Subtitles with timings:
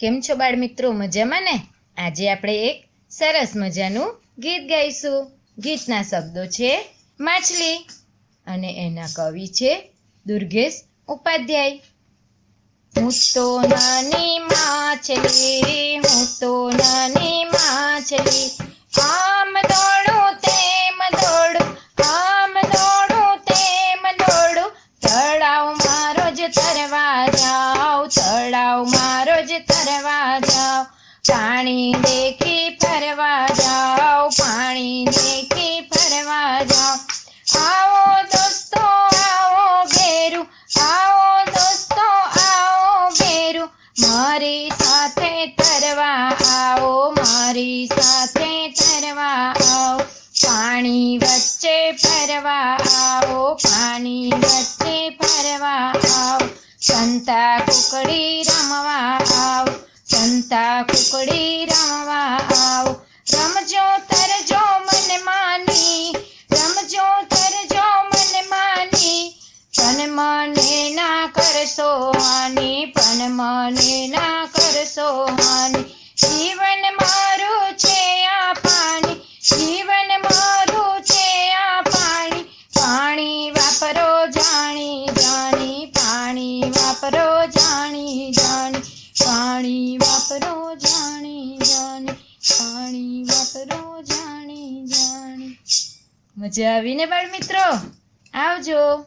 [0.00, 1.56] કેમ છો બાળ મિત્રો મજામાં ને?
[1.96, 2.76] આજે આપણે એક
[3.10, 5.30] સરસ મજાનું ગીત ગાઈશું.
[5.58, 6.70] ગીતના શબ્દો છે
[7.20, 7.76] માછલી
[8.46, 9.72] અને એના કવિ છે
[10.26, 10.76] દુર્ગેશ
[11.08, 11.80] ઉપાધ્યાય.
[12.96, 18.48] હું તો નાની માછલી, હું તો નાની માછલી,
[19.02, 21.68] આમ દોડું તેમ દોડું,
[22.04, 24.70] આમ દોડું તેમ દોડું,
[25.00, 27.26] તળાવ મારો જ તરવા
[30.56, 30.86] જાઉં
[31.28, 36.94] પાણી દેખી ફરવા જાઓ, પાણી દેખી ફરવા જાઓ.
[37.60, 38.82] આવો દોસ્તો,
[39.20, 40.46] આવો ઘેરું
[40.82, 42.06] આવો દોસ્તો,
[42.42, 43.64] આવો ઘેરુ
[43.98, 50.04] મારી સાથે તરવા આવો, મારી સાથે તરવા આવો.
[50.42, 56.48] પાણી વચ્ચે ફરવા આવો, પાણી વચ્ચે ફરવા આવો.
[56.80, 58.44] સંતા કુકડી
[60.46, 62.86] સંતા કુકડી રમવા આવ
[63.34, 66.16] રમજો, તરજો, મન માની.
[66.52, 69.34] રમજો, તરજો, મન માની.
[69.76, 72.84] પણ મને ના કરશો હાની.
[72.84, 75.82] પણ મને ના કરશો હાની.
[76.16, 79.14] જીવન મારું છે આ પાણી.
[79.50, 82.42] જીવન મારું છે આ પાણી.
[82.76, 85.86] પાણી વાપરો, જાણી જાણી.
[85.86, 88.78] પાણી વાપરો, જાણી જાણી.
[89.26, 89.98] પાણી
[93.56, 95.58] વાપરો જાણી જાણી.
[96.36, 97.66] મજા આવીને બાળ મિત્રો?
[98.34, 99.06] આવજો.